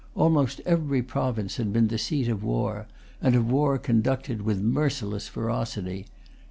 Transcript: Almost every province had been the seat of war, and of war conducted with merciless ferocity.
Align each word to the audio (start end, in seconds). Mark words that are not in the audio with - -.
Almost 0.15 0.61
every 0.65 1.03
province 1.03 1.57
had 1.57 1.71
been 1.71 1.87
the 1.89 1.99
seat 1.99 2.27
of 2.27 2.43
war, 2.43 2.87
and 3.21 3.35
of 3.35 3.51
war 3.51 3.77
conducted 3.77 4.41
with 4.41 4.59
merciless 4.59 5.27
ferocity. 5.27 6.07